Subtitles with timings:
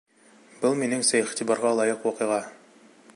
[0.61, 2.43] Был, минеңсә, иғтибарға лайыҡ ваҡиға.